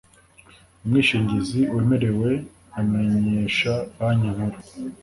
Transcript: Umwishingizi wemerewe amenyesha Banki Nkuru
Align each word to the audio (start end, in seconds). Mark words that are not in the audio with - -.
Umwishingizi 0.83 1.59
wemerewe 1.73 2.29
amenyesha 2.79 3.73
Banki 3.95 4.29
Nkuru 4.33 4.59